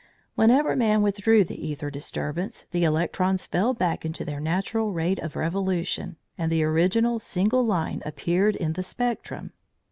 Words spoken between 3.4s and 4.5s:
fell back into their